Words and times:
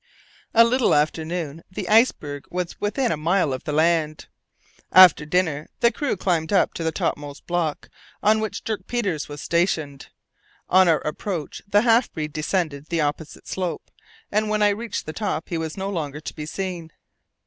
A 0.55 0.63
little 0.63 0.95
after 0.95 1.23
noon, 1.23 1.61
the 1.69 1.87
iceberg 1.87 2.45
was 2.49 2.81
within 2.81 3.11
a 3.11 3.17
mile 3.17 3.53
of 3.53 3.65
the 3.65 3.71
land. 3.71 4.25
After 4.91 5.25
their 5.25 5.29
dinner, 5.29 5.69
the 5.81 5.91
crew 5.91 6.17
climbed 6.17 6.51
up 6.51 6.73
to 6.73 6.83
the 6.83 6.91
topmost 6.91 7.45
block, 7.45 7.87
on 8.23 8.39
which 8.39 8.63
Dirk 8.63 8.87
Peters 8.87 9.29
was 9.29 9.41
stationed. 9.41 10.07
On 10.69 10.87
our 10.87 11.01
approach 11.01 11.61
the 11.67 11.81
half 11.81 12.11
breed 12.11 12.33
descended 12.33 12.87
the 12.87 13.01
opposite 13.01 13.47
slope, 13.47 13.91
and 14.31 14.49
when 14.49 14.63
I 14.63 14.69
reached 14.69 15.05
the 15.05 15.13
top 15.13 15.49
he 15.49 15.57
was 15.59 15.77
no 15.77 15.87
longer 15.91 16.19
to 16.19 16.33
be 16.33 16.47
seen. 16.47 16.91